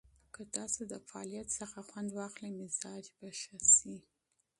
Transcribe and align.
که 0.35 0.41
تاسو 0.55 0.81
د 0.91 0.93
فعالیت 1.07 1.47
څخه 1.59 1.79
خوند 1.89 2.09
واخلئ، 2.17 2.51
مزاج 2.59 3.05
به 3.17 3.27
ښه 3.39 3.57
شي. 3.75 3.95